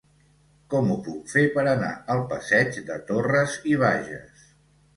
[0.73, 4.53] Com ho puc fer per anar al passeig de Torras i Bages?